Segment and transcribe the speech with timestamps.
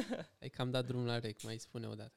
[0.40, 2.14] Ai cam dat drumul la rec, mai spune o dată.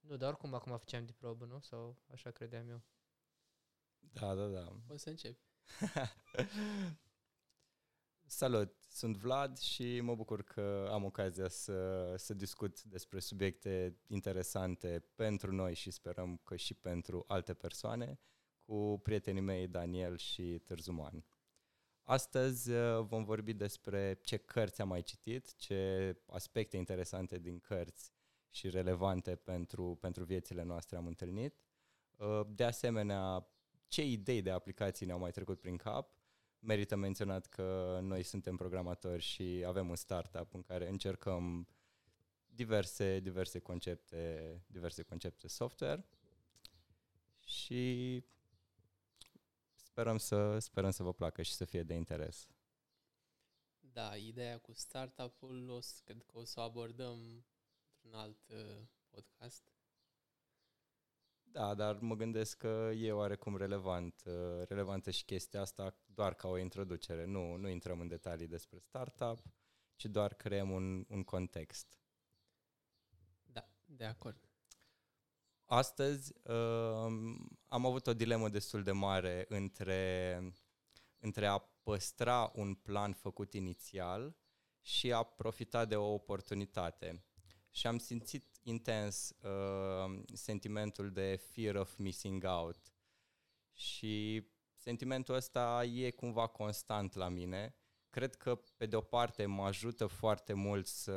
[0.00, 1.60] Nu, dar oricum acum făceam diplomă, nu?
[1.60, 2.82] Sau așa credeam eu.
[3.98, 4.76] Da, da, da.
[4.88, 5.38] O să încep.
[8.28, 15.04] Salut, sunt Vlad și mă bucur că am ocazia să, să discut despre subiecte interesante
[15.14, 18.18] pentru noi și sperăm că și pentru alte persoane
[18.64, 21.24] cu prietenii mei Daniel și Târzuman.
[22.08, 28.12] Astăzi uh, vom vorbi despre ce cărți am mai citit, ce aspecte interesante din cărți
[28.50, 31.54] și relevante pentru, pentru viețile noastre am întâlnit.
[32.16, 33.48] Uh, de asemenea,
[33.88, 36.10] ce idei de aplicații ne-au mai trecut prin cap.
[36.58, 41.68] Merită menționat că noi suntem programatori și avem un startup în care încercăm
[42.46, 46.06] diverse, diverse concepte, diverse concepte software
[47.44, 48.24] și
[49.96, 52.48] sperăm să, sperăm să vă placă și să fie de interes.
[53.80, 57.44] Da, ideea cu startup-ul o să, cred că o să o abordăm
[57.92, 59.72] într-un alt uh, podcast.
[61.42, 66.48] Da, dar mă gândesc că e oarecum relevant, uh, relevantă și chestia asta doar ca
[66.48, 67.24] o introducere.
[67.24, 69.42] Nu, nu intrăm în detalii despre startup,
[69.94, 71.98] ci doar creăm un, un context.
[73.44, 74.45] Da, de acord.
[75.68, 76.54] Astăzi uh,
[77.66, 80.40] am avut o dilemă destul de mare între,
[81.18, 84.36] între a păstra un plan făcut inițial
[84.80, 87.24] și a profita de o oportunitate.
[87.70, 92.92] Și am simțit intens uh, sentimentul de fear of missing out.
[93.72, 97.74] Și sentimentul ăsta e cumva constant la mine.
[98.10, 101.12] Cred că, pe de o parte, mă ajută foarte mult să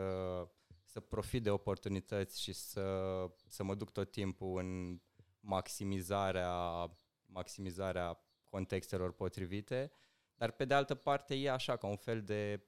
[0.91, 5.01] să profit de oportunități și să, să mă duc tot timpul în
[5.39, 6.91] maximizarea,
[7.25, 9.91] maximizarea contextelor potrivite,
[10.35, 12.63] dar pe de altă parte e așa ca un fel de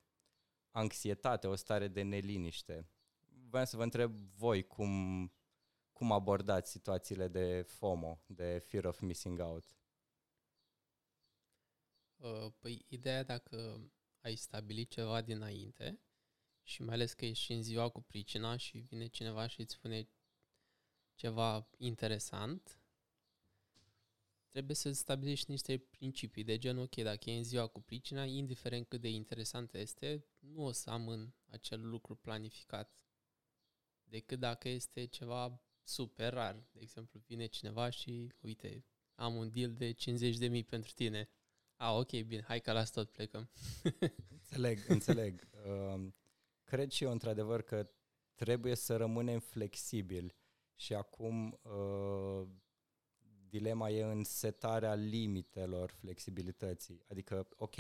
[0.71, 2.89] anxietate, o stare de neliniște.
[3.49, 5.31] Vreau să vă întreb voi cum,
[5.93, 9.75] cum abordați situațiile de FOMO, de Fear of Missing Out?
[12.15, 13.81] Uh, păi, ideea dacă
[14.21, 15.99] ai stabilit ceva dinainte,
[16.63, 19.73] și mai ales că ești și în ziua cu pricina și vine cineva și îți
[19.73, 20.09] spune
[21.15, 22.81] ceva interesant,
[24.49, 28.87] trebuie să stabilești niște principii de gen, ok, dacă e în ziua cu pricina, indiferent
[28.87, 32.95] cât de interesant este, nu o să am în acel lucru planificat.
[34.03, 36.63] Decât dacă este ceva super rar.
[36.71, 38.85] De exemplu, vine cineva și, uite,
[39.15, 41.29] am un deal de 50.000 pentru tine.
[41.75, 43.49] A, ok, bine, hai că las tot plecăm.
[44.37, 45.41] înțeleg, înțeleg.
[45.61, 46.07] Uh,
[46.71, 47.89] cred și eu într-adevăr că
[48.35, 50.35] trebuie să rămânem flexibili
[50.75, 52.47] și acum uh,
[53.49, 57.03] dilema e în setarea limitelor flexibilității.
[57.09, 57.75] Adică, ok,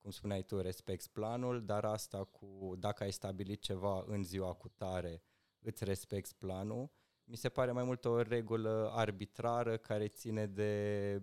[0.00, 4.68] cum spuneai tu, respecti planul, dar asta cu, dacă ai stabilit ceva în ziua cu
[4.68, 5.22] tare,
[5.60, 6.90] îți respecti planul,
[7.24, 11.22] mi se pare mai mult o regulă arbitrară care ține de,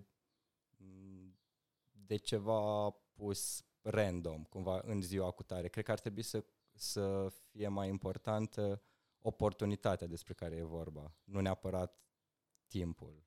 [1.92, 5.68] de ceva pus random, cumva, în ziua cu tare.
[5.68, 6.44] Cred că ar trebui să
[6.76, 8.84] să fie mai importantă
[9.20, 12.00] oportunitatea despre care e vorba, nu neapărat
[12.68, 13.26] timpul.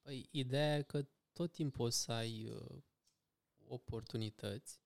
[0.00, 2.82] Păi, ideea e că tot timpul o să ai uh,
[3.64, 4.80] oportunități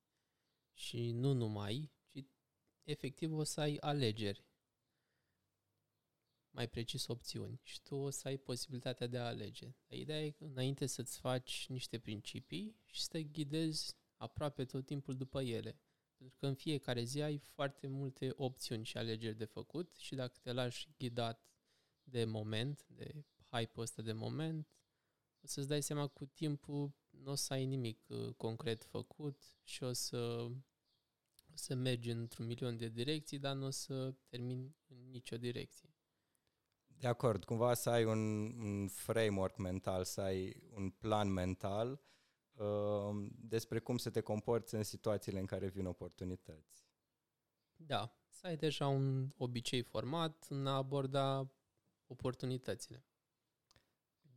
[0.72, 2.24] și nu numai, ci
[2.82, 4.46] efectiv o să ai alegeri.
[6.50, 7.60] Mai precis opțiuni.
[7.62, 9.74] Și tu o să ai posibilitatea de a alege.
[9.86, 15.16] Ideea e că înainte să-ți faci niște principii și să te ghidezi aproape tot timpul
[15.16, 15.80] după ele.
[16.22, 20.38] Pentru că în fiecare zi ai foarte multe opțiuni și alegeri de făcut și dacă
[20.42, 21.46] te lași ghidat
[22.02, 24.68] de moment, de hype-ul ăsta de moment,
[25.40, 29.82] o să-ți dai seama cu timpul nu o să ai nimic uh, concret făcut și
[29.82, 30.50] o să,
[31.52, 35.94] o să mergi într-un milion de direcții, dar nu o să termini în nicio direcție.
[36.86, 42.00] De acord, cumva să ai un, un framework mental, să ai un plan mental
[42.52, 46.86] uh, despre cum să te comporți în situațiile în care vin oportunități.
[47.76, 51.50] Da, să ai deja un obicei format în a aborda
[52.06, 53.04] oportunitățile.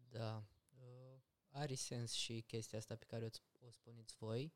[0.09, 0.47] Da,
[0.79, 1.19] uh,
[1.49, 4.53] are sens și chestia asta pe care o, o spuneți voi,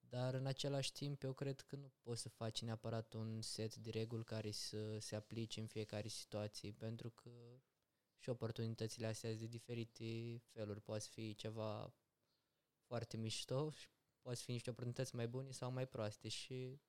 [0.00, 3.90] dar în același timp eu cred că nu poți să faci neapărat un set de
[3.90, 7.30] reguli care să se aplice în fiecare situație, pentru că
[8.18, 10.80] și oportunitățile astea de diferite feluri.
[10.80, 11.94] Poate fi ceva
[12.92, 13.88] foarte mișto și
[14.20, 16.80] poate fi niște oportunități mai bune sau mai proaste și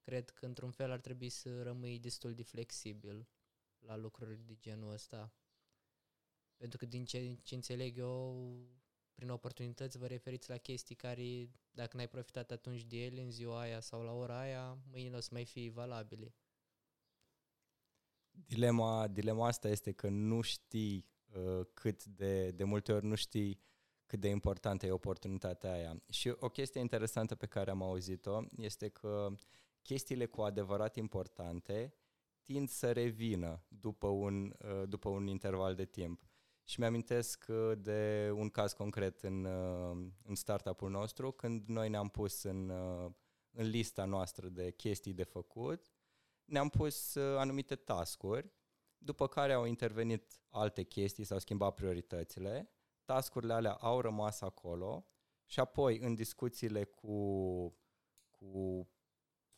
[0.00, 3.28] cred că într-un fel ar trebui să rămâi destul de flexibil
[3.78, 5.32] la lucruri de genul ăsta.
[6.56, 8.46] Pentru că din ce, ce înțeleg eu,
[9.14, 13.60] prin oportunități vă referiți la chestii care, dacă n-ai profitat atunci de ele în ziua
[13.60, 16.34] aia sau la ora aia, mâine o să mai fie valabile.
[18.30, 23.66] Dilema, dilema asta este că nu știi uh, cât de, de multe ori nu știi
[24.08, 26.02] cât de importantă e oportunitatea aia.
[26.08, 29.28] Și o chestie interesantă pe care am auzit-o este că
[29.82, 31.94] chestiile cu adevărat importante
[32.42, 36.28] tind să revină după un, uh, după un interval de timp.
[36.64, 42.08] Și mi-amintesc uh, de un caz concret în, uh, în startup-ul nostru, când noi ne-am
[42.08, 42.70] pus în,
[43.50, 45.92] în lista noastră de chestii de făcut,
[46.44, 48.52] ne-am pus anumite tascuri,
[48.98, 52.70] după care au intervenit alte chestii, s-au schimbat prioritățile,
[53.08, 55.06] tascurile alea au rămas acolo
[55.46, 57.16] și apoi în discuțiile cu,
[58.30, 58.88] cu,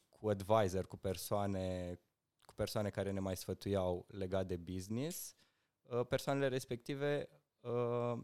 [0.09, 1.99] cu advisor, cu persoane
[2.47, 5.37] cu persoane care ne mai sfătuiau legat de business,
[5.83, 7.29] uh, persoanele respective
[7.61, 8.19] uh,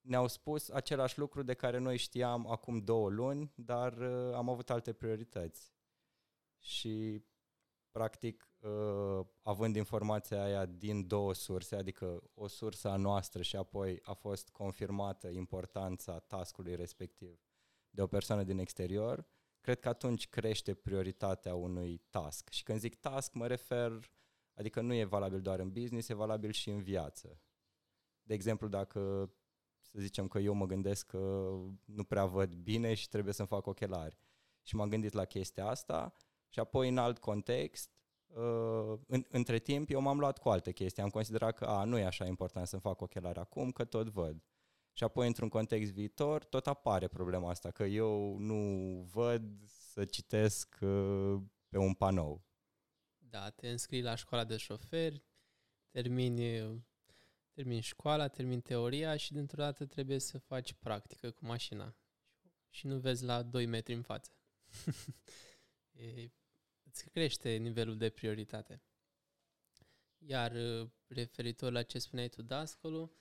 [0.00, 4.70] ne-au spus același lucru de care noi știam acum două luni, dar uh, am avut
[4.70, 5.72] alte priorități.
[6.58, 7.24] Și,
[7.90, 8.48] practic,
[9.42, 14.48] având informația aia din două surse, adică o sursă a noastră și apoi a fost
[14.48, 17.40] confirmată importanța tascului respectiv
[17.90, 19.26] de o persoană din exterior,
[19.60, 22.48] cred că atunci crește prioritatea unui task.
[22.48, 24.10] Și când zic task, mă refer,
[24.54, 27.40] adică nu e valabil doar în business, e valabil și în viață.
[28.22, 29.32] De exemplu, dacă
[29.80, 31.50] să zicem că eu mă gândesc că
[31.84, 34.18] nu prea văd bine și trebuie să-mi fac ochelari.
[34.62, 36.12] Și m-am gândit la chestia asta
[36.48, 37.90] și apoi în alt context,
[38.26, 41.02] uh, în, între timp, eu m-am luat cu alte chestii.
[41.02, 44.42] Am considerat că a, nu e așa important să-mi fac ochelari acum, că tot văd.
[44.92, 48.56] Și apoi, într-un context viitor, tot apare problema asta, că eu nu
[49.12, 51.36] văd să citesc uh,
[51.68, 52.46] pe un panou.
[53.18, 55.24] Da, te înscrii la școala de șoferi,
[55.90, 56.84] termini,
[57.52, 61.96] termini școala, termini teoria și dintr-o dată trebuie să faci practică cu mașina.
[62.70, 64.30] Și nu vezi la 2 metri în față.
[65.92, 66.30] e,
[66.98, 68.82] îți crește nivelul de prioritate.
[70.18, 73.12] Iar uh, referitor la ce spuneai tu, Dascolu,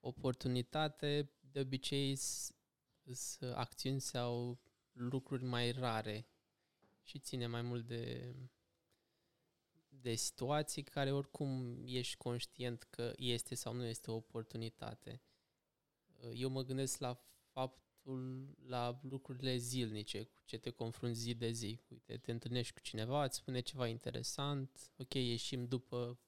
[0.00, 4.60] oportunitate de obicei sunt acțiuni sau
[4.92, 6.26] lucruri mai rare
[7.02, 8.34] și ține mai mult de,
[9.88, 15.22] de situații care oricum ești conștient că este sau nu este o oportunitate.
[16.34, 17.24] Eu mă gândesc la
[18.02, 21.80] faptul, la lucrurile zilnice, cu ce te confrunți zi de zi.
[21.88, 26.18] Uite, te întâlnești cu cineva, îți spune ceva interesant, ok, ieșim după,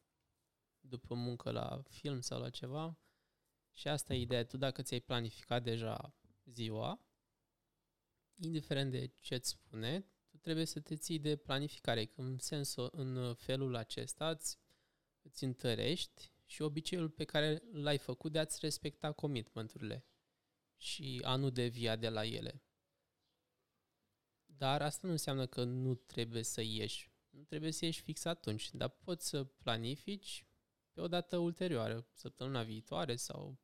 [0.80, 2.98] după muncă la film sau la ceva,
[3.72, 4.44] și asta e ideea.
[4.44, 7.00] Tu dacă ți-ai planificat deja ziua,
[8.34, 10.00] indiferent de ce îți spune,
[10.30, 12.04] tu trebuie să te ții de planificare.
[12.04, 14.58] Că în sensul, în felul acesta îți,
[15.22, 20.04] îți întărești și obiceiul pe care l-ai făcut de a-ți respecta commitmenturile
[20.76, 22.62] și a nu devia de la ele.
[24.46, 27.12] Dar asta nu înseamnă că nu trebuie să ieși.
[27.30, 30.46] Nu trebuie să ieși fix atunci, dar poți să planifici
[30.92, 33.58] pe o dată ulterioară, săptămâna viitoare sau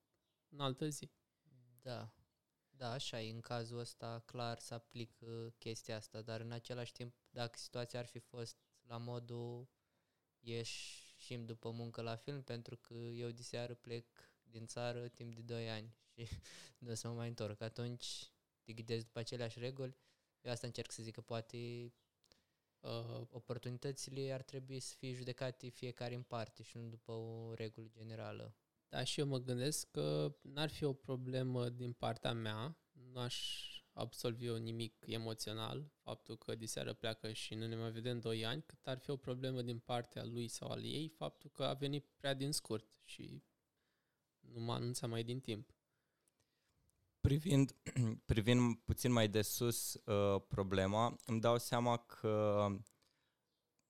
[0.49, 1.11] în altă zi.
[1.83, 2.15] Da.
[2.71, 3.31] Da, așa e.
[3.31, 8.07] În cazul ăsta clar să aplică chestia asta, dar în același timp, dacă situația ar
[8.07, 8.57] fi fost
[8.87, 9.69] la modul
[10.39, 14.07] ieșim după muncă la film, pentru că eu diseară plec
[14.51, 16.29] din țară timp de 2 ani și
[16.79, 17.61] nu o să mă mai întorc.
[17.61, 18.31] Atunci
[18.63, 19.97] te ghidezi după aceleași reguli.
[20.41, 21.93] Eu asta încerc să zic că poate
[22.81, 27.89] uh, oportunitățile ar trebui să fie judecate fiecare în parte și nu după o regulă
[27.93, 28.55] generală.
[28.89, 33.69] Da, și eu mă gândesc că n-ar fi o problemă din partea mea, nu aș
[33.93, 38.63] absolvi eu nimic emoțional, faptul că diseară pleacă și nu ne mai vedem 2 ani,
[38.67, 42.07] cât ar fi o problemă din partea lui sau al ei, faptul că a venit
[42.17, 43.43] prea din scurt și
[44.53, 45.75] nu m-a anunțat mai din timp.
[47.21, 47.77] Privind,
[48.33, 52.67] privind puțin mai de sus uh, problema, îmi dau seama că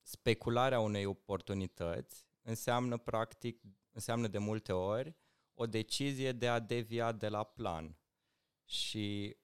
[0.01, 5.15] specularea unei oportunități înseamnă practic înseamnă de multe ori
[5.53, 7.97] o decizie de a devia de la plan.
[8.65, 9.37] Și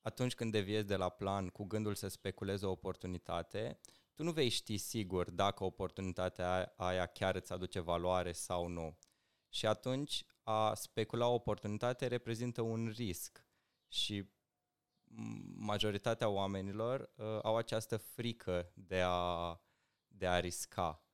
[0.00, 3.78] atunci când deviezi de la plan cu gândul să speculezi o oportunitate,
[4.14, 8.98] tu nu vei ști sigur dacă oportunitatea aia chiar îți aduce valoare sau nu.
[9.48, 13.46] Și atunci a specula o oportunitate reprezintă un risc
[13.88, 14.32] și
[15.56, 19.60] majoritatea oamenilor uh, au această frică de a,
[20.08, 21.04] de a risca.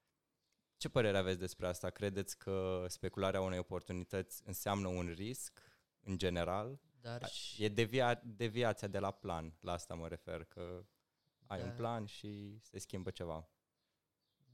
[0.77, 1.91] Ce părere aveți despre asta?
[1.91, 5.63] Credeți că specularea unei oportunități înseamnă un risc
[6.01, 6.81] în general?
[7.01, 7.65] Dar și...
[7.65, 10.85] E devia, deviația de la plan, la asta mă refer, că
[11.47, 11.65] ai da.
[11.65, 13.51] un plan și se schimbă ceva.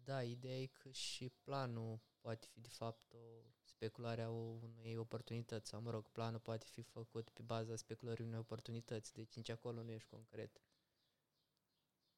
[0.04, 5.68] Da, ideea e că și planul poate fi de fapt o speculare a unei oportunități,
[5.68, 9.82] sau mă rog, planul poate fi făcut pe baza speculării unei oportunități, deci nici acolo
[9.82, 10.60] nu ești concret.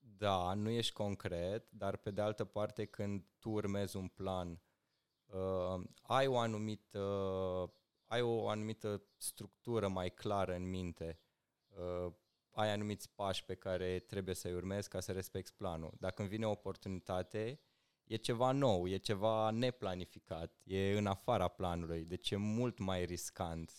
[0.00, 4.60] da, nu ești concret, dar pe de altă parte când tu urmezi un plan,
[5.26, 7.02] uh, ai o anumită
[8.06, 11.20] ai o anumită structură mai clară în minte,
[11.68, 12.12] uh,
[12.50, 15.94] ai anumiți pași pe care trebuie să-i urmezi ca să respecti planul.
[15.98, 17.60] Dacă îmi vine o oportunitate,
[18.08, 23.72] e ceva nou, e ceva neplanificat, e în afara planului, deci e mult mai riscant.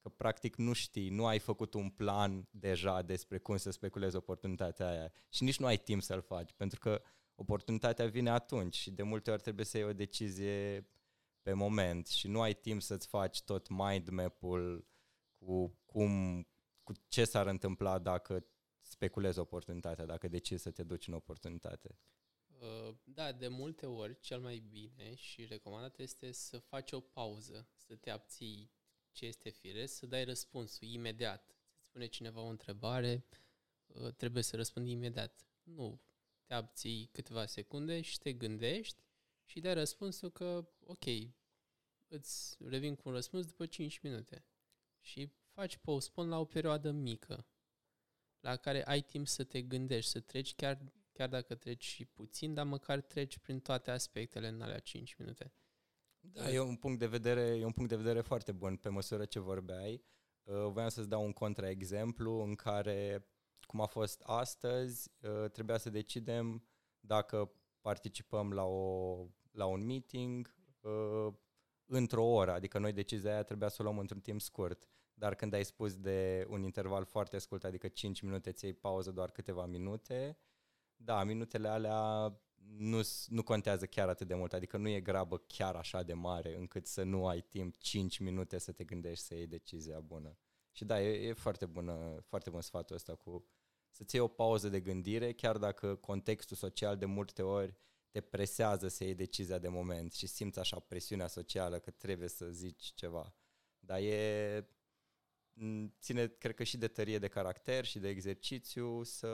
[0.00, 4.88] Că practic nu știi, nu ai făcut un plan deja despre cum să speculezi oportunitatea
[4.88, 7.02] aia și nici nu ai timp să-l faci, pentru că
[7.34, 10.88] oportunitatea vine atunci și de multe ori trebuie să iei o decizie
[11.42, 14.86] pe moment și nu ai timp să-ți faci tot mind map-ul
[15.38, 16.42] cu cum,
[16.82, 18.46] cu ce s-ar întâmpla dacă
[18.80, 21.98] speculezi oportunitatea, dacă decizi să te duci în oportunitate.
[22.60, 27.68] Uh, da, de multe ori cel mai bine și recomandat este să faci o pauză,
[27.74, 28.70] să te abții
[29.12, 31.56] ce este firesc, să dai răspunsul imediat.
[31.72, 33.24] Să spune cineva o întrebare,
[33.86, 35.46] uh, trebuie să răspundi imediat.
[35.62, 36.00] Nu,
[36.44, 39.02] te abții câteva secunde și te gândești
[39.44, 41.04] și dai răspunsul că, ok,
[42.08, 44.44] îți revin cu un răspuns după 5 minute.
[45.00, 47.46] Și faci postpon la o perioadă mică,
[48.40, 52.54] la care ai timp să te gândești, să treci chiar, chiar dacă treci și puțin,
[52.54, 55.52] dar măcar treci prin toate aspectele în alea 5 minute.
[56.20, 59.24] Da, e un punct de vedere, e un punct de vedere foarte bun pe măsură
[59.24, 60.02] ce vorbeai.
[60.42, 63.26] Uh, voiam să-ți dau un contraexemplu în care,
[63.66, 66.64] cum a fost astăzi, uh, trebuia să decidem
[67.00, 71.34] dacă participăm la, o, la un meeting uh,
[71.84, 74.88] într-o oră, adică noi decizia aia trebuia să o luăm într-un timp scurt.
[75.14, 79.30] Dar când ai spus de un interval foarte scurt, adică 5 minute, ți pauză doar
[79.30, 80.38] câteva minute,
[81.00, 82.32] da, minutele alea
[82.76, 86.56] nu, nu contează chiar atât de mult, adică nu e grabă chiar așa de mare
[86.56, 90.38] încât să nu ai timp 5 minute să te gândești să iei decizia bună.
[90.72, 93.48] Și da, e, e foarte, bună, foarte bun sfatul ăsta cu
[93.90, 97.76] să-ți iei o pauză de gândire, chiar dacă contextul social de multe ori
[98.10, 102.50] te presează să iei decizia de moment și simți așa presiunea socială că trebuie să
[102.50, 103.34] zici ceva.
[103.78, 104.68] Dar e
[106.00, 109.28] ține, cred că și de tărie de caracter și de exercițiu să,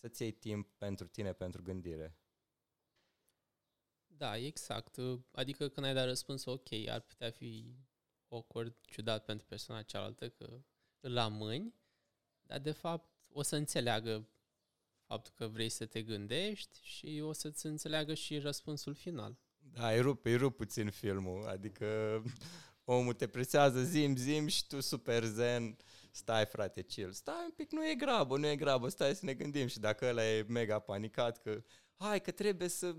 [0.00, 2.16] să-ți iei timp pentru tine, pentru gândire.
[4.06, 4.96] Da, exact.
[5.30, 7.76] Adică când ai dat răspuns ok, ar putea fi
[8.28, 10.62] awkward, ciudat pentru persoana cealaltă că
[11.00, 11.74] îl amâni,
[12.42, 14.28] dar de fapt o să înțeleagă
[15.06, 19.38] faptul că vrei să te gândești și o să-ți înțeleagă și răspunsul final.
[19.58, 22.22] Da, îi rup, îi rup puțin filmul, adică
[22.84, 25.76] omul te presează zim, zim și tu super zen,
[26.10, 29.34] stai frate, chill, stai un pic, nu e grabă, nu e grabă, stai să ne
[29.34, 31.62] gândim și dacă ăla e mega panicat că
[31.96, 32.96] hai că trebuie să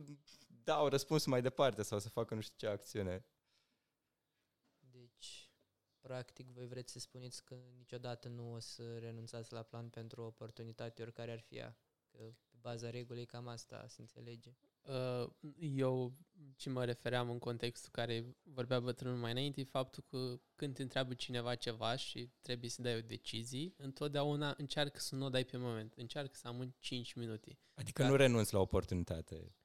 [0.63, 3.25] dau răspunsul mai departe sau să facă nu știu ce acțiune.
[4.79, 5.51] Deci,
[5.99, 10.25] practic, voi vreți să spuneți că niciodată nu o să renunțați la plan pentru o
[10.25, 11.77] oportunitate, oricare ar fi ea.
[12.11, 14.55] Că pe baza regulii cam asta se înțelege.
[14.81, 16.13] Uh, eu
[16.55, 20.81] ce mă refeream în contextul care vorbea bătrânul mai înainte e faptul că când te
[20.81, 25.45] întreabă cineva ceva și trebuie să dai o decizie, întotdeauna încearcă să nu o dai
[25.45, 27.57] pe moment, încearcă să amâni 5 minute.
[27.73, 29.55] Adică Dar nu renunți la oportunitate.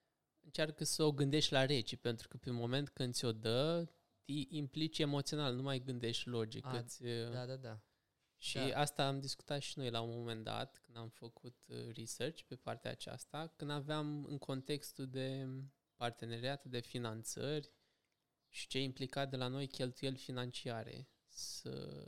[0.45, 3.89] Încearcă să o gândești la reci, pentru că pe moment când ți-o dă,
[4.25, 6.67] te implici emoțional, nu mai gândești logic.
[6.67, 7.81] A, îți, da, da, da.
[8.39, 8.81] Și da.
[8.81, 12.57] asta am discutat și noi la un moment dat, când am făcut uh, research pe
[12.57, 15.49] partea aceasta, când aveam în contextul de
[15.97, 17.73] parteneriat, de finanțări
[18.49, 22.05] și ce implica de la noi cheltuieli financiare, să,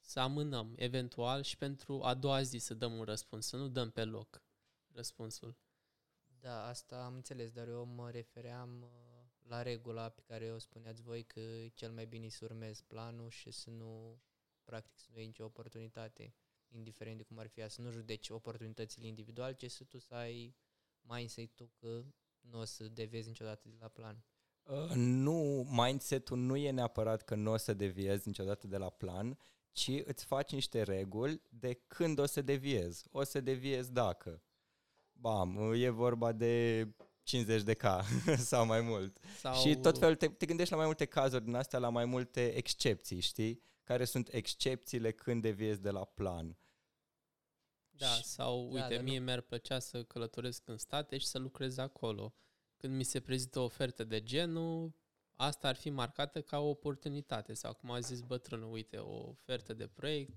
[0.00, 3.90] să amânăm eventual și pentru a doua zi să dăm un răspuns, să nu dăm
[3.90, 4.42] pe loc
[4.92, 5.56] răspunsul.
[6.40, 8.88] Da, asta am înțeles, dar eu mă refeream uh,
[9.48, 11.40] la regula pe care o spuneați voi că
[11.74, 14.20] cel mai bine să urmezi planul și să nu
[14.70, 16.34] practic să nu iei nicio oportunitate,
[16.68, 20.56] indiferent de cum ar fi să nu judeci oportunitățile individuale, ci să tu să ai
[21.00, 22.04] mindset-ul că
[22.40, 24.24] nu o să deviezi niciodată de la plan.
[24.62, 29.38] Uh, nu, mindset-ul nu e neapărat că nu o să deviezi niciodată de la plan,
[29.72, 33.06] ci îți faci niște reguli de când o să deviezi.
[33.10, 34.42] O să deviezi dacă.
[35.12, 36.86] Bam, e vorba de
[37.22, 37.84] 50 de K
[38.50, 39.18] sau mai mult.
[39.38, 39.54] Sau...
[39.54, 42.56] Și tot felul, te, te gândești la mai multe cazuri din astea, la mai multe
[42.56, 43.62] excepții, știi?
[43.88, 46.58] Care sunt excepțiile când deviezi de la plan.
[47.90, 49.24] Da, sau da, uite, da, mie nu...
[49.24, 52.34] mi-ar plăcea să călătoresc în state și să lucrez acolo.
[52.76, 54.94] Când mi se prezintă o ofertă de genul,
[55.34, 57.54] asta ar fi marcată ca o oportunitate.
[57.54, 60.32] Sau cum a zis bătrânul, uite, o ofertă de proiect,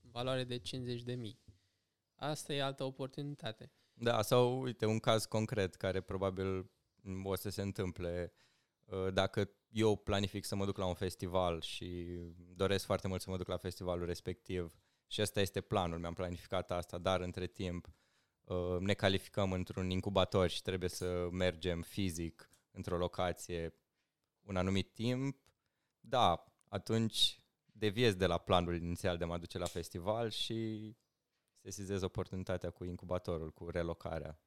[0.00, 1.40] valoare de 50 de mii.
[2.14, 3.72] Asta e altă oportunitate.
[3.92, 6.70] Da, sau uite, un caz concret care probabil
[7.24, 8.44] o să se întâmple uh,
[9.12, 12.18] dacă eu planific să mă duc la un festival și
[12.54, 16.70] doresc foarte mult să mă duc la festivalul respectiv și ăsta este planul, mi-am planificat
[16.70, 17.92] asta, dar între timp
[18.44, 23.74] uh, ne calificăm într-un incubator și trebuie să mergem fizic într-o locație
[24.42, 25.38] un anumit timp,
[26.00, 30.90] da, atunci deviez de la planul inițial de a mă duce la festival și
[31.60, 34.40] sesizez oportunitatea cu incubatorul, cu relocarea.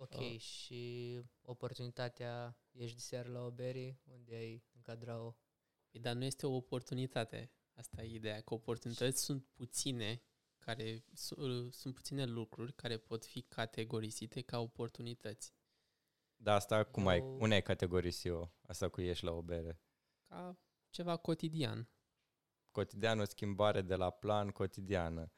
[0.00, 0.38] Ok, oh.
[0.38, 5.34] și oportunitatea, ești de seară la o bere, unde ai încadra-o?
[5.90, 7.52] Păi, dar nu este o oportunitate.
[7.74, 10.22] Asta e ideea, că oportunități sunt puține,
[10.58, 11.04] care
[11.70, 15.54] sunt puține lucruri care pot fi categorisite ca oportunități.
[16.36, 17.08] Da, asta cum Eu...
[17.08, 19.80] ai, unde ai categorisi eu, asta cu ieși la o bere?
[20.28, 20.58] Ca
[20.90, 21.90] ceva cotidian.
[22.70, 25.32] Cotidian, o schimbare de la plan cotidiană.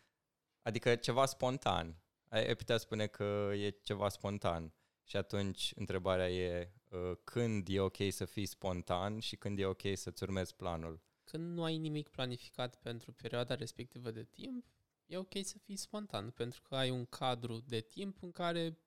[0.63, 2.03] Adică ceva spontan.
[2.31, 4.73] Ai putea spune că e ceva spontan.
[5.05, 9.83] Și atunci întrebarea e uh, când e ok să fii spontan și când e ok
[9.95, 11.01] să-ți urmezi planul.
[11.25, 14.65] Când nu ai nimic planificat pentru perioada respectivă de timp,
[15.07, 18.79] e ok să fii spontan, pentru că ai un cadru de timp în care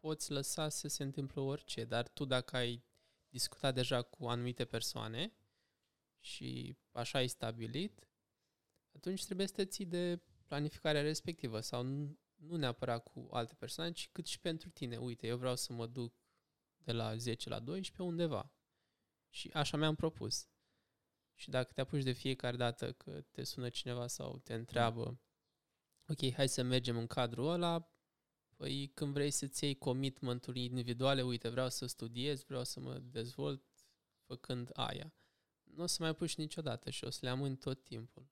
[0.00, 2.84] poți lăsa să se întâmple orice, dar tu dacă ai
[3.28, 5.32] discutat deja cu anumite persoane
[6.20, 8.08] și așa ai stabilit,
[8.92, 11.82] atunci trebuie să te ții de planificarea respectivă sau
[12.38, 14.96] nu, nu neapărat cu alte persoane, ci cât și pentru tine.
[14.96, 16.14] Uite, eu vreau să mă duc
[16.76, 18.52] de la 10 la 12 undeva.
[19.30, 20.48] Și așa mi-am propus.
[21.34, 25.20] Și dacă te apuci de fiecare dată că te sună cineva sau te întreabă
[26.08, 27.92] ok, hai să mergem în cadrul ăla,
[28.56, 33.62] păi când vrei să-ți iei commitment-uri individuale, uite, vreau să studiez, vreau să mă dezvolt
[34.26, 35.14] făcând aia.
[35.62, 38.28] Nu o să mai apuci niciodată și o să le amâni tot timpul.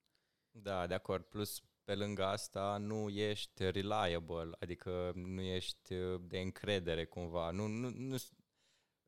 [0.50, 1.25] Da, de acord.
[1.25, 7.50] Plus, pe lângă asta, nu ești reliable, adică nu ești de încredere cumva.
[7.50, 8.16] Nu, nu, nu,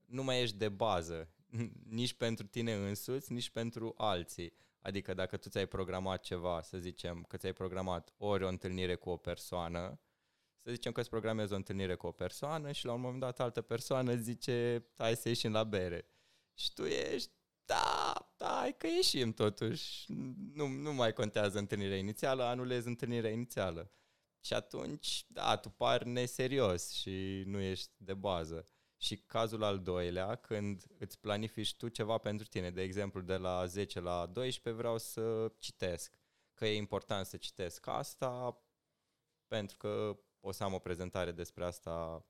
[0.04, 1.28] nu mai ești de bază,
[2.00, 4.52] nici pentru tine însuți, nici pentru alții.
[4.80, 9.10] Adică dacă tu ți-ai programat ceva, să zicem că ți-ai programat ori o întâlnire cu
[9.10, 10.00] o persoană,
[10.62, 13.40] să zicem că îți programezi o întâlnire cu o persoană și la un moment dat
[13.40, 16.08] altă persoană zice hai să ieșim la bere.
[16.54, 17.32] Și tu ești,
[17.64, 20.12] da, da, hai că ieșim totuși.
[20.52, 23.92] Nu, nu mai contează întâlnirea inițială, anulezi întâlnirea inițială.
[24.40, 28.66] Și atunci, da, tu pari neserios și nu ești de bază.
[28.96, 33.66] Și cazul al doilea, când îți planifici tu ceva pentru tine, de exemplu, de la
[33.66, 36.18] 10 la 12 vreau să citesc,
[36.54, 38.62] că e important să citesc asta
[39.46, 42.26] pentru că o să am o prezentare despre asta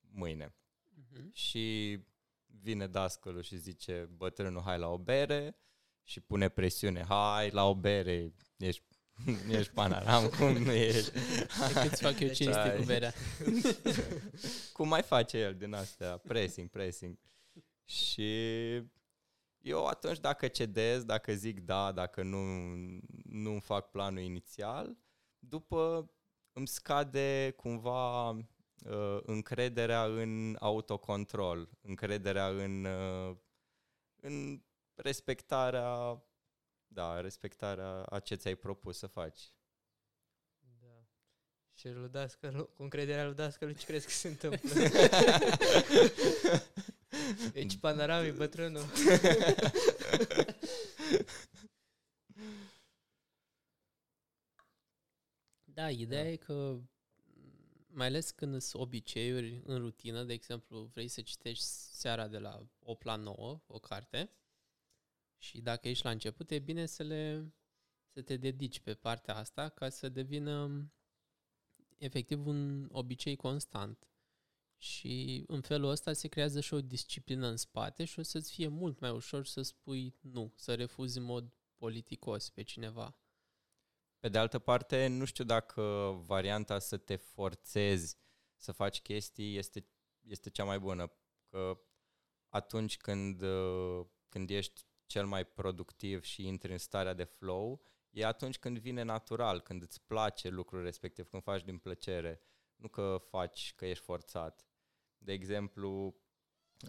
[0.00, 0.54] mâine.
[0.54, 1.32] Uh-huh.
[1.32, 1.98] Și
[2.60, 5.56] vine dascălul și zice, bătrânul, hai la o bere
[6.04, 8.82] și pune presiune, hai la o bere, ești
[9.58, 11.10] ești panaram, cum nu ești?
[11.82, 12.76] Cât fac eu deci cinste ai...
[12.76, 13.12] cu berea.
[14.72, 16.16] cum mai face el din astea?
[16.16, 17.18] Pressing, pressing.
[17.84, 18.30] Și
[19.58, 22.40] eu atunci dacă cedez, dacă zic da, dacă nu,
[23.24, 24.96] nu fac planul inițial,
[25.38, 26.10] după
[26.52, 28.36] îmi scade cumva
[28.84, 33.36] uh, încrederea în autocontrol, încrederea în, uh,
[34.20, 34.62] în
[34.94, 36.22] respectarea
[36.92, 39.40] da, respectarea a ce ți-ai propus să faci.
[40.80, 41.06] Da.
[41.74, 44.70] Și lui Dascăl, cu încrederea lui Dascăl, ce crezi că se întâmplă?
[47.52, 48.84] deci panorami, bătrânul.
[55.64, 56.28] da, ideea da.
[56.28, 56.78] e că
[57.92, 62.66] mai ales când sunt obiceiuri în rutină, de exemplu, vrei să citești seara de la
[62.78, 64.30] 8 la 9 o carte,
[65.42, 67.52] și dacă ești la început, e bine să, le,
[68.12, 70.86] să te dedici pe partea asta ca să devină
[71.98, 74.06] efectiv un obicei constant.
[74.76, 78.68] Și în felul ăsta se creează și o disciplină în spate și o să-ți fie
[78.68, 83.16] mult mai ușor să spui nu, să refuzi în mod politicos pe cineva.
[84.22, 85.82] Pe de altă parte, nu știu dacă
[86.26, 88.16] varianta să te forțezi
[88.56, 89.86] să faci chestii este,
[90.20, 91.12] este cea mai bună.
[91.48, 91.80] Că
[92.48, 93.42] atunci când,
[94.28, 99.02] când ești cel mai productiv și intri în starea de flow e atunci când vine
[99.02, 102.40] natural, când îți place lucrul respectiv, când faci din plăcere,
[102.76, 104.66] nu că faci că ești forțat.
[105.18, 106.20] De exemplu,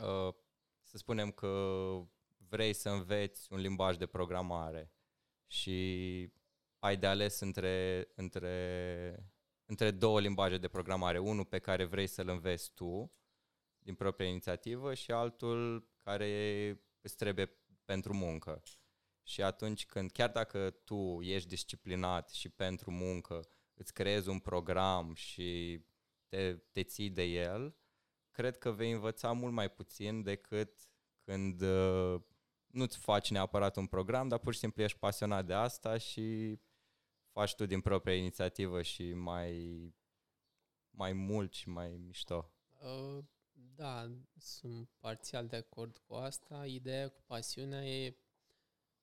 [0.02, 0.34] uh,
[0.82, 1.94] să spunem că
[2.38, 4.92] vrei să înveți un limbaj de programare
[5.48, 6.32] și
[6.84, 9.34] ai de ales între, între,
[9.66, 13.12] între două limbaje de programare, unul pe care vrei să-l înveți tu
[13.78, 16.30] din propria inițiativă și altul care
[17.02, 18.64] îți trebuie pentru muncă.
[19.24, 25.14] Și atunci când, chiar dacă tu ești disciplinat și pentru muncă, îți creezi un program
[25.14, 25.80] și
[26.28, 27.76] te, te ții de el,
[28.32, 30.88] cred că vei învăța mult mai puțin decât
[31.22, 32.22] când uh,
[32.68, 36.60] nu-ți faci neapărat un program, dar pur și simplu ești pasionat de asta și
[37.34, 39.94] faci tu din propria inițiativă și mai
[40.90, 42.52] mai mult și mai mișto.
[42.82, 43.24] Uh,
[43.76, 46.66] da, sunt parțial de acord cu asta.
[46.66, 48.18] Ideea cu pasiunea e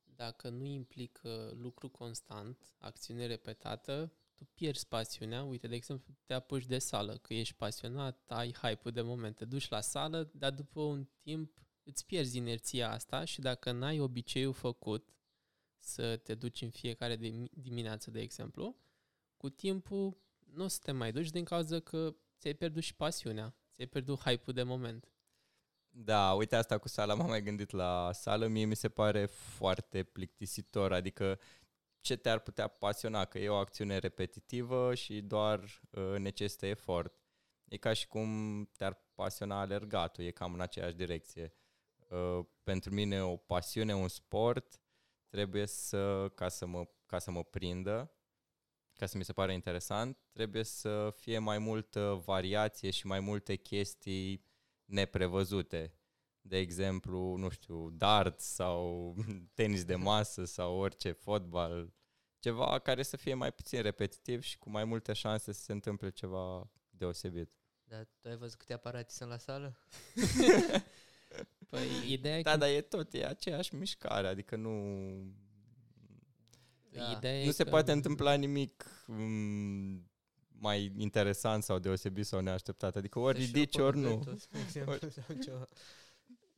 [0.05, 5.43] dacă nu implică lucru constant, acțiune repetată, tu pierzi pasiunea.
[5.43, 9.45] Uite, de exemplu, te apuci de sală, că ești pasionat, ai hype-ul de moment, te
[9.45, 14.53] duci la sală, dar după un timp îți pierzi inerția asta și dacă n-ai obiceiul
[14.53, 15.15] făcut
[15.81, 17.17] să te duci în fiecare
[17.51, 18.77] dimineață, de exemplu,
[19.37, 20.17] cu timpul
[20.53, 24.19] nu o să te mai duci din cauza că ți-ai pierdut și pasiunea, ți-ai pierdut
[24.19, 25.13] hype-ul de moment.
[25.93, 30.03] Da, uite asta cu sala, m-am mai gândit la sală, mie mi se pare foarte
[30.03, 31.39] plictisitor, adică
[32.01, 37.15] ce te-ar putea pasiona, că e o acțiune repetitivă și doar uh, necesită efort.
[37.65, 41.53] E ca și cum te-ar pasiona alergatul, e cam în aceeași direcție.
[42.09, 44.81] Uh, pentru mine o pasiune, un sport,
[45.31, 48.13] trebuie să, ca să mă, ca să mă prindă,
[48.93, 53.57] ca să mi se pare interesant, trebuie să fie mai multă variație și mai multe
[53.57, 54.45] chestii
[54.85, 55.95] neprevăzute.
[56.41, 59.15] De exemplu, nu știu, dart sau
[59.55, 61.93] tenis de masă sau orice, fotbal,
[62.39, 66.11] ceva care să fie mai puțin repetitiv și cu mai multe șanse să se întâmple
[66.11, 67.51] ceva deosebit.
[67.85, 69.79] Da, tu ai văzut câte aparate sunt la sală?
[71.71, 72.57] păi, ideea da, că...
[72.57, 74.73] dar e tot, e aceeași mișcare, adică nu...
[76.91, 77.11] Da.
[77.17, 77.71] Ideea nu se că...
[77.71, 80.03] poate întâmpla nimic m-
[80.49, 82.97] mai interesant sau deosebit sau neașteptat.
[82.97, 84.39] Adică ori ridici, ori nu.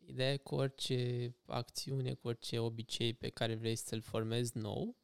[0.07, 4.97] Ideea e cu orice acțiune, cu orice obicei pe care vrei să-l formezi nou,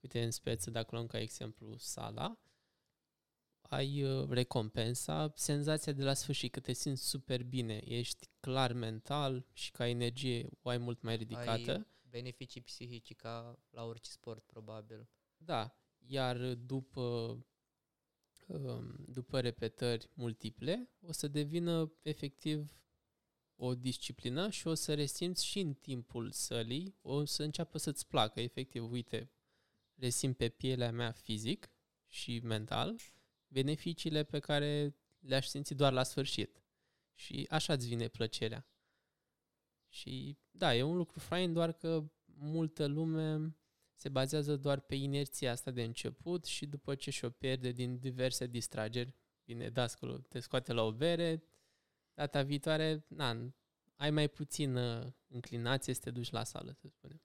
[0.00, 2.38] uite în speță, dacă luăm ca exemplu sala,
[3.68, 9.46] ai uh, recompensa, senzația de la sfârșit că te simți super bine, ești clar mental
[9.52, 11.72] și ca energie o ai mult mai ridicată.
[11.72, 15.08] Ai beneficii psihice ca la orice sport, probabil.
[15.36, 17.00] Da, iar după
[18.46, 22.80] um, după repetări multiple, o să devină efectiv
[23.56, 28.40] o disciplină și o să resimți și în timpul sălii, o să înceapă să-ți placă,
[28.40, 29.30] efectiv, uite,
[29.94, 31.70] resimt pe pielea mea fizic
[32.06, 32.96] și mental
[33.56, 36.62] beneficiile pe care le-aș simți doar la sfârșit.
[37.14, 38.66] Și așa îți vine plăcerea.
[39.88, 43.56] Și da, e un lucru fain, doar că multă lume
[43.94, 48.46] se bazează doar pe inerția asta de început și după ce și-o pierde din diverse
[48.46, 49.14] distrageri,
[49.44, 51.42] vine dascălul, te scoate la o bere,
[52.14, 53.54] data viitoare, na,
[53.96, 57.20] ai mai puțină înclinație să te duci la sală, să spunem.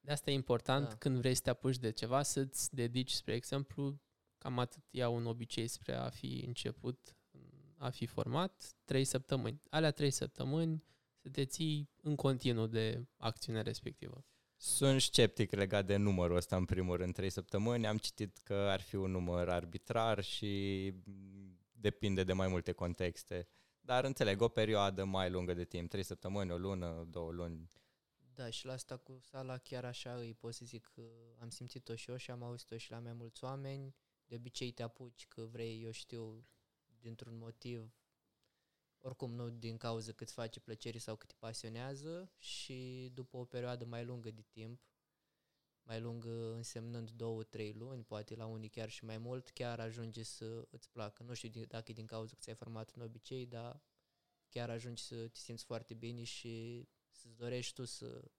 [0.00, 0.96] De asta e important da.
[0.96, 4.00] când vrei să te apuci de ceva să-ți dedici, spre exemplu,
[4.44, 7.16] cam atât ia un obicei spre a fi început,
[7.76, 9.62] a fi format, trei săptămâni.
[9.70, 10.84] Alea trei săptămâni
[11.16, 14.24] să te ții în continuu de acțiune respectivă.
[14.56, 17.86] Sunt sceptic legat de numărul ăsta în primul rând, trei săptămâni.
[17.86, 20.92] Am citit că ar fi un număr arbitrar și
[21.72, 23.48] depinde de mai multe contexte.
[23.80, 27.70] Dar înțeleg, o perioadă mai lungă de timp, trei săptămâni, o lună, două luni.
[28.34, 31.02] Da, și la asta cu sala chiar așa îi pot să zic că
[31.40, 33.94] am simțit-o și eu și am auzit-o și la mai mulți oameni.
[34.34, 36.46] De obicei te apuci că vrei, eu știu,
[37.00, 37.94] dintr-un motiv,
[39.00, 43.44] oricum nu din cauza că îți face plăcere sau că te pasionează și după o
[43.44, 44.80] perioadă mai lungă de timp,
[45.82, 50.22] mai lungă însemnând două, trei luni, poate la unii chiar și mai mult, chiar ajunge
[50.22, 51.22] să îți placă.
[51.22, 53.82] Nu știu dacă e din cauza că ți-ai format un obicei, dar
[54.48, 58.30] chiar ajungi să te simți foarte bine și să-ți dorești tu să,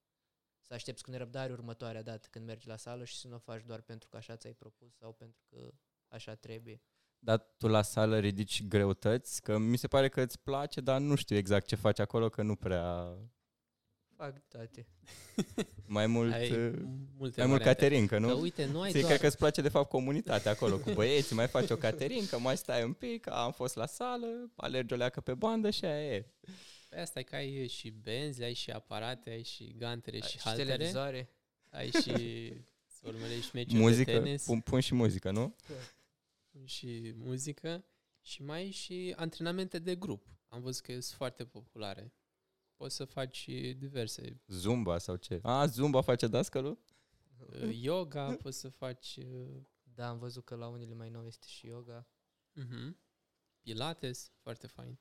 [0.62, 3.64] să aștepți cu nerăbdare următoarea dată când mergi la sală și să nu o faci
[3.64, 5.74] doar pentru că așa ți-ai propus sau pentru că
[6.16, 6.82] așa trebuie.
[7.20, 9.42] Dar tu la sală ridici greutăți?
[9.42, 12.42] Că mi se pare că îți place, dar nu știu exact ce faci acolo, că
[12.42, 13.18] nu prea
[14.16, 14.88] Fac toate.
[15.88, 16.74] Mai mult, ai uh,
[17.18, 18.28] multe mai mult caterincă, nu?
[18.28, 19.12] Că uite, nu ai Ție doar...
[19.12, 22.58] cred că îți place de fapt comunitatea acolo cu băieții, mai faci o caterincă, mai
[22.58, 26.26] stai un pic, am fost la sală, alergi o leacă pe bandă și aia e.
[26.90, 30.40] Pe asta e că ai și benzi, ai și aparate, ai și gantere ai și
[30.40, 30.70] haltere.
[30.70, 31.30] televizoare.
[31.70, 32.54] Ai și
[32.86, 34.44] să urmărești meciuri muzică, de tenis.
[34.44, 35.56] Pun, pun și muzică, nu?
[36.56, 37.86] Pun și muzică
[38.22, 40.28] și mai ai și antrenamente de grup.
[40.48, 42.14] Am văzut că sunt foarte populare
[42.76, 44.42] poți să faci diverse.
[44.48, 45.40] Zumba sau ce?
[45.44, 46.80] A, Zumba face dascălul?
[47.38, 49.16] Uh, yoga, poți să faci...
[49.18, 52.08] Uh, da, am văzut că la unele mai nou este și yoga.
[52.56, 52.96] Uh-huh.
[53.60, 55.00] Pilates, foarte fain.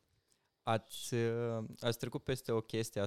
[0.62, 3.02] Ați, uh, ați trecut peste o chestie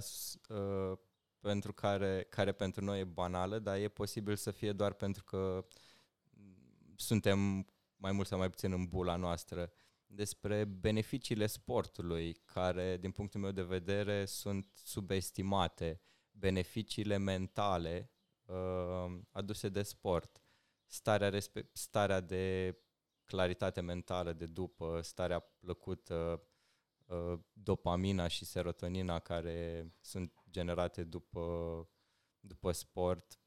[0.49, 0.97] uh,
[1.39, 5.67] pentru care, care pentru noi e banală, dar e posibil să fie doar pentru că
[6.95, 9.71] suntem mai mult sau mai puțin în bula noastră
[10.07, 16.01] despre beneficiile sportului, care, din punctul meu de vedere, sunt subestimate.
[16.31, 18.11] Beneficiile mentale
[18.45, 20.41] uh, aduse de sport,
[20.85, 22.77] starea, respe- starea de
[23.25, 26.43] claritate mentală de după, starea plăcută,
[27.05, 31.89] uh, dopamina și serotonina care sunt generate după,
[32.39, 33.39] după sport.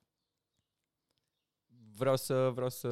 [1.97, 2.89] Vreau să, vreau să,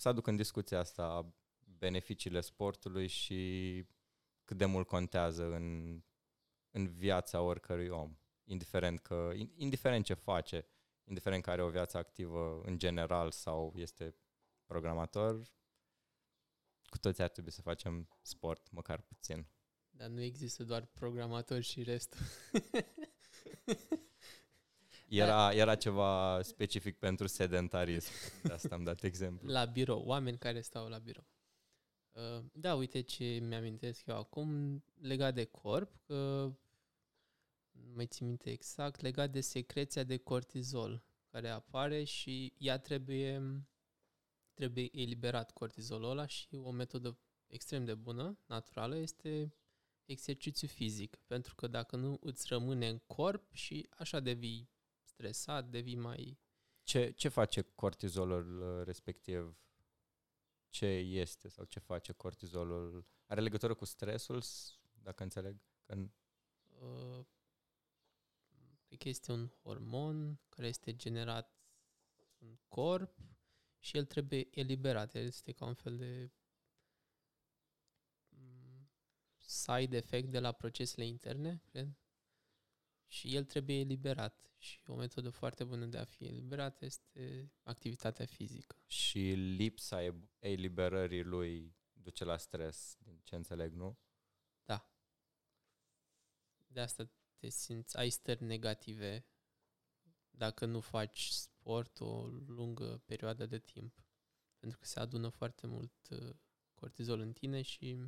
[0.00, 1.34] să aduc în discuția asta
[1.78, 3.84] beneficiile sportului și
[4.44, 5.98] cât de mult contează în,
[6.70, 10.66] în viața oricărui om, indiferent, că, indiferent ce face,
[11.04, 14.14] indiferent că are o viață activă în general sau este
[14.64, 15.42] programator,
[16.90, 19.46] cu toți ar trebui să facem sport, măcar puțin.
[19.90, 22.20] Dar nu există doar programatori și restul.
[25.08, 29.50] Era, era ceva specific pentru sedentarism, de asta am dat exemplu.
[29.50, 31.26] La birou, oameni care stau la birou.
[32.12, 36.52] Uh, da, uite ce mi-amintesc eu acum legat de corp, că
[37.70, 43.42] nu mai țin minte exact, legat de secreția de cortizol care apare și ea trebuie,
[44.54, 49.54] trebuie eliberat cortizolul ăla și o metodă extrem de bună, naturală, este
[50.04, 51.16] exercițiu fizic.
[51.26, 54.70] Pentru că dacă nu îți rămâne în corp și așa devii
[55.18, 56.38] stresat, devii mai...
[56.82, 59.58] Ce, ce face cortizolul uh, respectiv?
[60.68, 63.06] Ce este sau ce face cortizolul?
[63.26, 64.42] Are legătură cu stresul,
[65.02, 65.56] dacă înțeleg?
[65.82, 65.94] Că...
[66.80, 67.26] Uh,
[68.86, 71.62] cred că este un hormon care este generat
[72.38, 73.18] în corp
[73.78, 75.14] și el trebuie eliberat.
[75.14, 76.32] El este ca un fel de
[78.28, 78.90] mm,
[79.36, 81.96] side effect de la procesele interne, cred.
[83.08, 84.42] Și el trebuie eliberat.
[84.58, 88.76] Și o metodă foarte bună de a fi eliberat este activitatea fizică.
[88.86, 89.18] Și
[89.56, 93.98] lipsa eliberării lui duce la stres, din ce înțeleg, nu?
[94.64, 94.92] Da.
[96.66, 99.26] De asta te simți, ai stări negative
[100.30, 104.04] dacă nu faci sport o lungă perioadă de timp.
[104.58, 106.36] Pentru că se adună foarte mult uh,
[106.74, 107.98] cortizol în tine și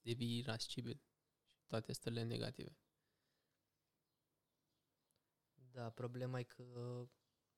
[0.00, 1.02] devii irascibil
[1.54, 2.76] și toate stările negative.
[5.72, 6.64] Da, problema e că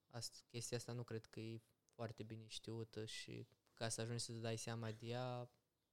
[0.09, 1.61] asta, chestia asta nu cred că e
[1.93, 5.49] foarte bine știută și ca să ajungi să-ți dai seama de ea,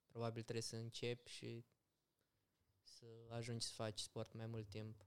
[0.06, 1.64] probabil trebuie să începi și
[2.82, 5.06] să ajungi să faci sport mai mult timp.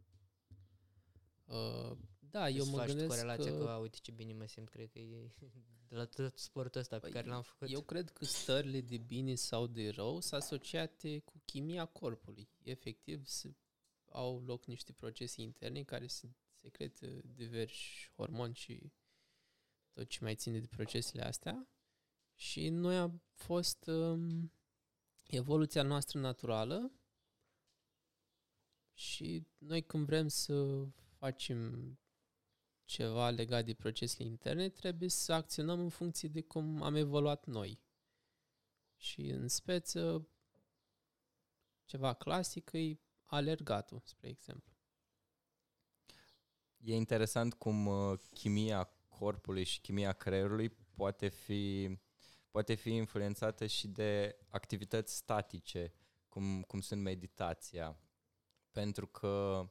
[1.45, 3.58] Uh, da, eu mă faci gândesc corelația că...
[3.58, 5.34] că, a, uite ce bine mă simt, cred că e
[5.89, 7.71] de la tot sportul ăsta pe păi, care l-am făcut.
[7.71, 12.49] Eu cred că stările de bine sau de rău sunt asociate cu chimia corpului.
[12.63, 13.56] Efectiv, se,
[14.06, 18.91] au loc niște procese interne care sunt secretă diversi hormoni și
[19.93, 21.67] tot ce mai ține de procesele astea.
[22.36, 24.51] Și noi a fost um,
[25.23, 26.91] evoluția noastră naturală
[28.93, 30.86] și noi când vrem să
[31.17, 31.60] facem
[32.86, 37.80] ceva legat de procesele interne, trebuie să acționăm în funcție de cum am evoluat noi.
[38.97, 40.28] Și în speță,
[41.86, 44.75] ceva clasic e alergatul, spre exemplu.
[46.88, 51.98] E interesant cum uh, chimia corpului și chimia creierului poate fi,
[52.52, 55.93] poate fi influențată și de activități statice,
[56.30, 58.00] cum, cum sunt meditația.
[58.71, 59.65] Pentru că,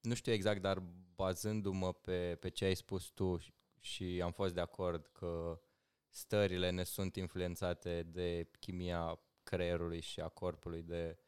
[0.00, 0.82] nu știu exact, dar
[1.14, 3.38] bazându-mă pe, pe ce ai spus tu
[3.80, 5.60] și am fost de acord că
[6.08, 11.18] stările ne sunt influențate de chimia creierului și a corpului, de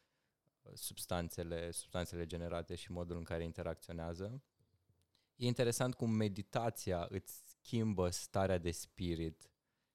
[0.63, 4.43] uh, substanțele, substanțele generate și modul în care interacționează.
[5.41, 9.51] E interesant cum meditația îți schimbă starea de spirit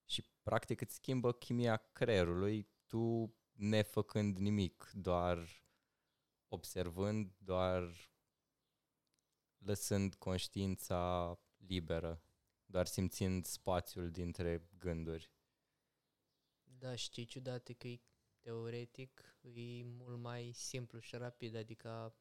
[0.05, 5.63] și practic îți schimbă chimia creierului, tu nefăcând nimic, doar
[6.47, 8.11] observând, doar
[9.57, 12.23] lăsând conștiința liberă,
[12.65, 15.31] doar simțind spațiul dintre gânduri.
[16.63, 18.01] Da, știi ciudat că e
[18.39, 22.15] teoretic e mult mai simplu și rapid, adică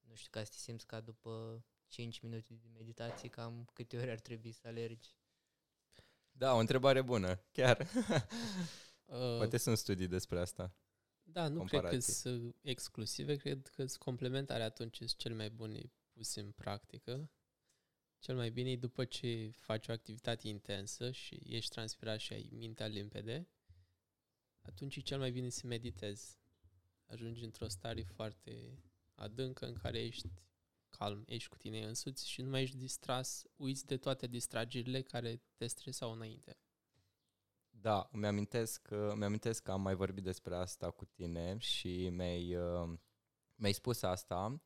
[0.00, 4.10] nu știu, ca să te simți ca după 5 minute de meditație, cam câte ori
[4.10, 5.08] ar trebui să alergi?
[6.32, 7.78] Da, o întrebare bună, chiar.
[9.04, 10.74] uh, Poate sunt studii despre asta.
[11.22, 11.88] Da, nu Comparații.
[11.88, 16.50] cred că sunt exclusive, cred că sunt complementare atunci sunt cel mai bune puse în
[16.50, 17.30] practică.
[18.18, 22.48] Cel mai bine e după ce faci o activitate intensă și ești transpirat și ai
[22.52, 23.48] mintea limpede,
[24.62, 26.38] atunci e cel mai bine să meditezi.
[27.06, 28.82] Ajungi într-o stare foarte
[29.14, 30.28] adâncă în care ești
[30.98, 35.42] calm, ești cu tine însuți și nu mai ești distras, uiți de toate distragerile care
[35.56, 36.58] te stresau înainte.
[37.70, 42.98] Da, mi-amintesc, mi-amintesc că am mai vorbit despre asta cu tine și mi-ai, uh,
[43.54, 44.62] mi-ai spus asta,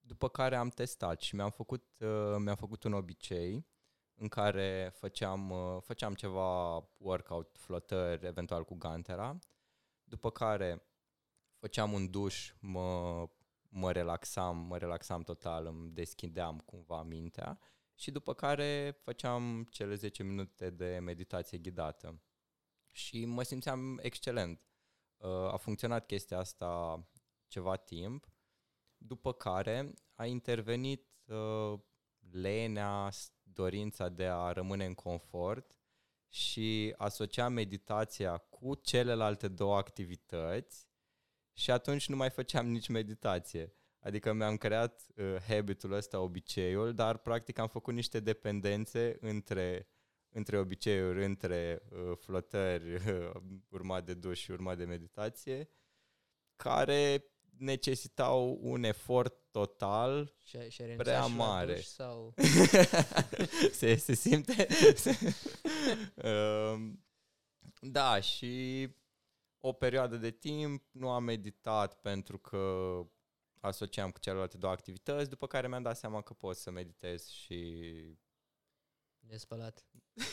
[0.00, 3.66] după care am testat și mi-am făcut, uh, mi-am făcut un obicei
[4.14, 9.38] în care făceam, uh, făceam ceva workout, flotări, eventual cu gantera,
[10.04, 10.86] după care
[11.58, 13.28] făceam un duș, mă,
[13.76, 17.58] mă relaxam, mă relaxam total, îmi deschideam cumva mintea
[17.94, 22.22] și după care făceam cele 10 minute de meditație ghidată.
[22.90, 24.60] Și mă simțeam excelent.
[25.16, 27.02] Uh, a funcționat chestia asta
[27.46, 28.30] ceva timp,
[28.96, 31.78] după care a intervenit uh,
[32.30, 33.10] lenea,
[33.42, 35.78] dorința de a rămâne în confort
[36.28, 40.88] și asocia meditația cu celelalte două activități
[41.56, 43.72] și atunci nu mai făceam nici meditație.
[43.98, 49.88] Adică mi-am creat uh, habitul ăsta, obiceiul, dar practic am făcut niște dependențe între,
[50.28, 53.30] între obiceiuri, între uh, flotări, uh,
[53.68, 55.70] urmat de duș și urmat de meditație,
[56.56, 57.24] care
[57.58, 61.80] necesitau un efort total și, și prea și mare.
[61.80, 62.34] sau...
[63.78, 64.66] se, se simte?
[66.72, 67.04] um,
[67.80, 68.88] da, și
[69.66, 73.00] o perioadă de timp nu am meditat pentru că
[73.60, 77.92] asociam cu celelalte două activități, după care mi-am dat seama că pot să meditez și...
[79.18, 79.86] Nespălat.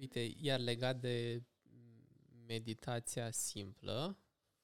[0.00, 1.42] Uite, iar legat de
[2.46, 4.18] meditația simplă,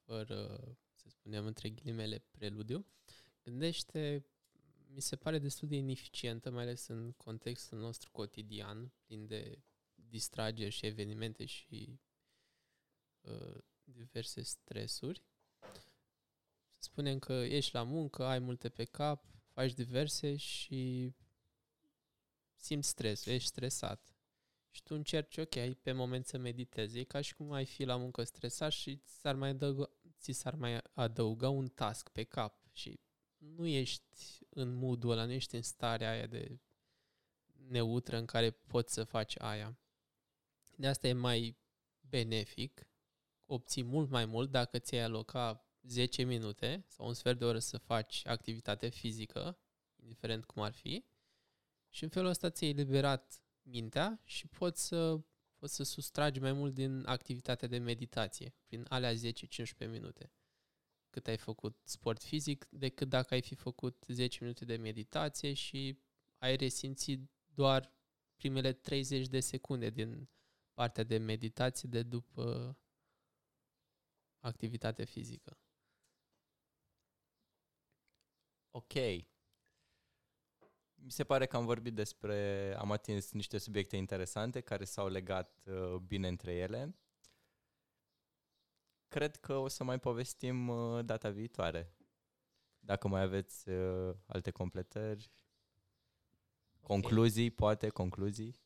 [0.05, 0.61] fără,
[0.95, 2.87] să spunem, între ghilimele, preludiu,
[3.43, 4.27] gândește,
[4.87, 9.59] mi se pare destul de ineficientă, mai ales în contextul nostru cotidian, plin de
[10.17, 12.01] distrageri și evenimente și
[13.21, 15.23] uh, diverse stresuri.
[16.79, 21.15] Să spunem că ești la muncă, ai multe pe cap, faci diverse și
[22.57, 24.17] simți stresul, ești stresat.
[24.71, 26.99] Și tu încerci, ok, pe moment să meditezi.
[26.99, 30.33] E ca și cum ai fi la muncă stresat și ți s-ar mai adăuga, ți
[30.33, 33.01] s-ar mai adăuga un task pe cap și
[33.37, 36.59] nu ești în modul ăla, nu ești în starea aia de
[37.69, 39.79] neutră în care poți să faci aia.
[40.79, 41.57] De asta e mai
[42.01, 42.89] benefic,
[43.47, 47.79] obții mult mai mult dacă ți-ai aloca 10 minute sau un sfert de oră să
[47.79, 49.59] faci activitate fizică,
[50.03, 51.05] indiferent cum ar fi,
[51.89, 55.21] și în felul ăsta ți-ai eliberat mintea și poți să,
[55.59, 59.17] poți să sustragi mai mult din activitatea de meditație, prin alea 10-15
[59.79, 60.33] minute.
[61.11, 65.99] Cât ai făcut sport fizic, decât dacă ai fi făcut 10 minute de meditație și
[66.39, 67.93] ai resimțit doar
[68.37, 70.29] primele 30 de secunde din
[70.77, 72.77] partea de meditație de după
[74.41, 75.59] activitate fizică.
[78.71, 78.93] Ok.
[80.95, 85.63] Mi se pare că am vorbit despre, am atins niște subiecte interesante care s-au legat
[85.67, 86.97] uh, bine între ele.
[89.09, 91.95] Cred că o să mai povestim uh, data viitoare.
[92.79, 95.31] Dacă mai aveți uh, alte completări,
[96.75, 96.87] okay.
[96.87, 98.66] concluzii, poate, concluzii.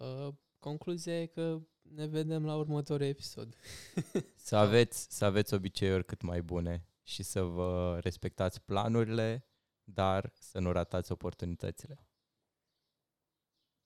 [0.00, 3.56] Uh, concluzia e că ne vedem la următorul episod.
[4.34, 9.46] să, aveți, să aveți obiceiuri cât mai bune și să vă respectați planurile,
[9.84, 12.09] dar să nu ratați oportunitățile.